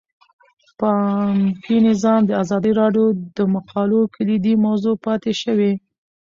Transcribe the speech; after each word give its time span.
بانکي 0.79 1.77
نظام 1.89 2.21
د 2.25 2.31
ازادي 2.43 2.71
راډیو 2.81 3.05
د 3.37 3.39
مقالو 3.55 3.99
کلیدي 4.15 4.53
موضوع 4.65 4.95
پاتې 5.05 5.31
شوی. 5.41 5.73